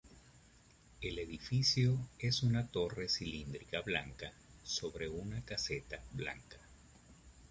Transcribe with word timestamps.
El 0.99 1.19
edificio 1.19 1.95
es 2.17 2.41
una 2.41 2.65
torre 2.65 3.07
cilíndrica 3.07 3.81
blanca 3.81 4.33
sobre 4.63 5.07
caseta 5.45 6.01
blanca. 6.13 6.57